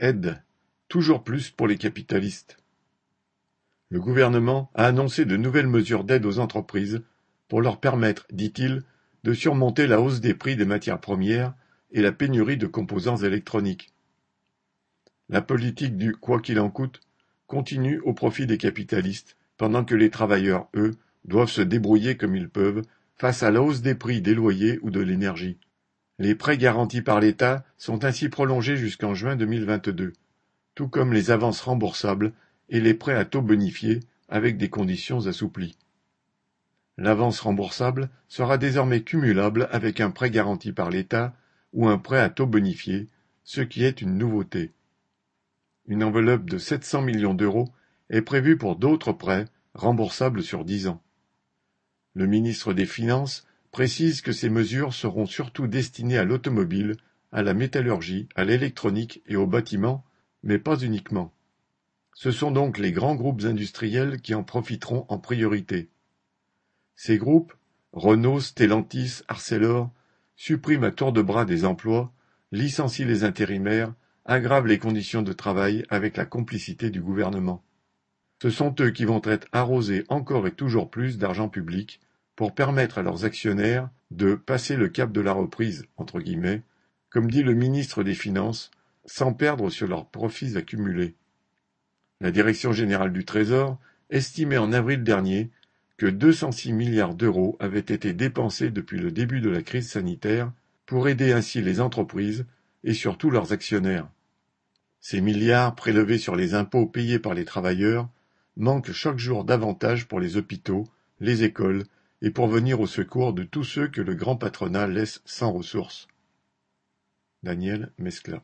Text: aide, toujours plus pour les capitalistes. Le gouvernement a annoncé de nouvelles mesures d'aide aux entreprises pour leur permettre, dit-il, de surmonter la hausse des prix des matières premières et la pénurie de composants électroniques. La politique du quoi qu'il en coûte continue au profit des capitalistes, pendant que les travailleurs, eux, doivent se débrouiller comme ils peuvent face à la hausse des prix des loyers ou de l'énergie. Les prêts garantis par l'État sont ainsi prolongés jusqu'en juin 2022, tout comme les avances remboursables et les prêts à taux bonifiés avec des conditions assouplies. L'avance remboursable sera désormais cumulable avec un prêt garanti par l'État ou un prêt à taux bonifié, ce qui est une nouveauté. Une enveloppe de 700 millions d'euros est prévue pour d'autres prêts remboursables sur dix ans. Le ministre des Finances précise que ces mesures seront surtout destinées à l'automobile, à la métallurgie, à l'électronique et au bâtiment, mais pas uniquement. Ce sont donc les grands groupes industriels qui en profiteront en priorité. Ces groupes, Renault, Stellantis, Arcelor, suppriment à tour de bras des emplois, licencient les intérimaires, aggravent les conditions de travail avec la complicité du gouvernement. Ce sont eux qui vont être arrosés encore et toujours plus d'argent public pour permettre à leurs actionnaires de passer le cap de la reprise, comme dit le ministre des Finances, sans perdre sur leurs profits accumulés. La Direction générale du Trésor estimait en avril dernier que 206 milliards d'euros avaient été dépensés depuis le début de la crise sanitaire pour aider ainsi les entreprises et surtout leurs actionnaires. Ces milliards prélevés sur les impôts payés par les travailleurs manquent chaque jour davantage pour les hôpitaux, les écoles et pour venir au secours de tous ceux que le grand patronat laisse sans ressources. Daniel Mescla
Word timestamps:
aide, 0.00 0.42
toujours 0.88 1.22
plus 1.22 1.50
pour 1.50 1.66
les 1.66 1.78
capitalistes. 1.78 2.56
Le 3.90 4.00
gouvernement 4.00 4.70
a 4.74 4.86
annoncé 4.86 5.24
de 5.24 5.36
nouvelles 5.36 5.66
mesures 5.66 6.04
d'aide 6.04 6.26
aux 6.26 6.38
entreprises 6.38 7.02
pour 7.48 7.60
leur 7.60 7.80
permettre, 7.80 8.26
dit-il, 8.32 8.82
de 9.24 9.34
surmonter 9.34 9.86
la 9.86 10.00
hausse 10.00 10.20
des 10.20 10.34
prix 10.34 10.56
des 10.56 10.64
matières 10.64 11.00
premières 11.00 11.54
et 11.92 12.00
la 12.00 12.12
pénurie 12.12 12.56
de 12.56 12.66
composants 12.66 13.16
électroniques. 13.16 13.92
La 15.28 15.42
politique 15.42 15.96
du 15.96 16.14
quoi 16.14 16.40
qu'il 16.40 16.60
en 16.60 16.70
coûte 16.70 17.00
continue 17.46 18.00
au 18.00 18.14
profit 18.14 18.46
des 18.46 18.58
capitalistes, 18.58 19.36
pendant 19.56 19.84
que 19.84 19.94
les 19.94 20.10
travailleurs, 20.10 20.68
eux, 20.74 20.92
doivent 21.24 21.50
se 21.50 21.60
débrouiller 21.60 22.16
comme 22.16 22.36
ils 22.36 22.48
peuvent 22.48 22.82
face 23.16 23.42
à 23.42 23.50
la 23.50 23.60
hausse 23.60 23.82
des 23.82 23.94
prix 23.94 24.22
des 24.22 24.34
loyers 24.34 24.78
ou 24.82 24.90
de 24.90 25.00
l'énergie. 25.00 25.58
Les 26.20 26.34
prêts 26.34 26.58
garantis 26.58 27.00
par 27.00 27.18
l'État 27.18 27.64
sont 27.78 28.04
ainsi 28.04 28.28
prolongés 28.28 28.76
jusqu'en 28.76 29.14
juin 29.14 29.36
2022, 29.36 30.12
tout 30.74 30.86
comme 30.86 31.14
les 31.14 31.30
avances 31.30 31.62
remboursables 31.62 32.34
et 32.68 32.78
les 32.78 32.92
prêts 32.92 33.14
à 33.14 33.24
taux 33.24 33.40
bonifiés 33.40 34.00
avec 34.28 34.58
des 34.58 34.68
conditions 34.68 35.26
assouplies. 35.26 35.78
L'avance 36.98 37.40
remboursable 37.40 38.10
sera 38.28 38.58
désormais 38.58 39.00
cumulable 39.00 39.66
avec 39.72 39.98
un 40.02 40.10
prêt 40.10 40.30
garanti 40.30 40.72
par 40.72 40.90
l'État 40.90 41.34
ou 41.72 41.88
un 41.88 41.96
prêt 41.96 42.20
à 42.20 42.28
taux 42.28 42.46
bonifié, 42.46 43.08
ce 43.42 43.62
qui 43.62 43.82
est 43.82 44.02
une 44.02 44.18
nouveauté. 44.18 44.72
Une 45.86 46.04
enveloppe 46.04 46.50
de 46.50 46.58
700 46.58 47.00
millions 47.00 47.32
d'euros 47.32 47.70
est 48.10 48.20
prévue 48.20 48.58
pour 48.58 48.76
d'autres 48.76 49.14
prêts 49.14 49.46
remboursables 49.72 50.42
sur 50.42 50.66
dix 50.66 50.86
ans. 50.86 51.00
Le 52.12 52.26
ministre 52.26 52.74
des 52.74 52.84
Finances 52.84 53.46
précise 53.70 54.20
que 54.20 54.32
ces 54.32 54.50
mesures 54.50 54.94
seront 54.94 55.26
surtout 55.26 55.66
destinées 55.66 56.18
à 56.18 56.24
l'automobile, 56.24 56.96
à 57.32 57.42
la 57.42 57.54
métallurgie, 57.54 58.28
à 58.34 58.44
l'électronique 58.44 59.22
et 59.26 59.36
au 59.36 59.46
bâtiment, 59.46 60.04
mais 60.42 60.58
pas 60.58 60.78
uniquement. 60.78 61.32
Ce 62.14 62.32
sont 62.32 62.50
donc 62.50 62.78
les 62.78 62.92
grands 62.92 63.14
groupes 63.14 63.44
industriels 63.44 64.20
qui 64.20 64.34
en 64.34 64.42
profiteront 64.42 65.06
en 65.08 65.18
priorité. 65.18 65.88
Ces 66.96 67.18
groupes, 67.18 67.54
Renault, 67.92 68.40
Stellantis, 68.40 69.22
Arcelor, 69.28 69.90
suppriment 70.36 70.84
à 70.84 70.90
tour 70.90 71.12
de 71.12 71.22
bras 71.22 71.44
des 71.44 71.64
emplois, 71.64 72.12
licencient 72.52 73.06
les 73.06 73.24
intérimaires, 73.24 73.94
aggravent 74.24 74.66
les 74.66 74.78
conditions 74.78 75.22
de 75.22 75.32
travail 75.32 75.84
avec 75.88 76.16
la 76.16 76.26
complicité 76.26 76.90
du 76.90 77.00
gouvernement. 77.00 77.64
Ce 78.42 78.50
sont 78.50 78.74
eux 78.80 78.90
qui 78.90 79.04
vont 79.04 79.22
être 79.24 79.48
arrosés 79.52 80.04
encore 80.08 80.46
et 80.46 80.52
toujours 80.52 80.90
plus 80.90 81.18
d'argent 81.18 81.48
public 81.48 82.00
pour 82.40 82.54
permettre 82.54 82.96
à 82.96 83.02
leurs 83.02 83.26
actionnaires 83.26 83.90
de 84.10 84.34
passer 84.34 84.74
le 84.74 84.88
cap 84.88 85.12
de 85.12 85.20
la 85.20 85.34
reprise, 85.34 85.84
comme 87.10 87.30
dit 87.30 87.42
le 87.42 87.52
ministre 87.52 88.02
des 88.02 88.14
Finances, 88.14 88.70
sans 89.04 89.34
perdre 89.34 89.68
sur 89.68 89.86
leurs 89.86 90.06
profits 90.06 90.56
accumulés. 90.56 91.16
La 92.22 92.30
Direction 92.30 92.72
générale 92.72 93.12
du 93.12 93.26
Trésor 93.26 93.78
estimait 94.08 94.56
en 94.56 94.72
avril 94.72 95.04
dernier 95.04 95.50
que 95.98 96.06
206 96.06 96.72
milliards 96.72 97.14
d'euros 97.14 97.58
avaient 97.60 97.78
été 97.78 98.14
dépensés 98.14 98.70
depuis 98.70 98.98
le 98.98 99.12
début 99.12 99.42
de 99.42 99.50
la 99.50 99.60
crise 99.60 99.90
sanitaire 99.90 100.50
pour 100.86 101.08
aider 101.08 101.32
ainsi 101.32 101.60
les 101.60 101.78
entreprises 101.78 102.46
et 102.84 102.94
surtout 102.94 103.28
leurs 103.28 103.52
actionnaires. 103.52 104.08
Ces 105.02 105.20
milliards 105.20 105.74
prélevés 105.74 106.16
sur 106.16 106.36
les 106.36 106.54
impôts 106.54 106.86
payés 106.86 107.18
par 107.18 107.34
les 107.34 107.44
travailleurs 107.44 108.08
manquent 108.56 108.92
chaque 108.92 109.18
jour 109.18 109.44
davantage 109.44 110.08
pour 110.08 110.20
les 110.20 110.38
hôpitaux, 110.38 110.88
les 111.20 111.44
écoles 111.44 111.84
et 112.22 112.30
pour 112.30 112.46
venir 112.46 112.80
au 112.80 112.86
secours 112.86 113.32
de 113.32 113.44
tous 113.44 113.64
ceux 113.64 113.88
que 113.88 114.00
le 114.00 114.14
grand 114.14 114.36
patronat 114.36 114.86
laisse 114.86 115.22
sans 115.24 115.52
ressources. 115.52 116.08
Daniel 117.42 117.92
Mescla 117.98 118.38